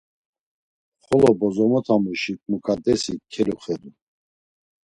[1.03, 3.89] Xolo bozomotamuşi Muǩadesi keluxedu.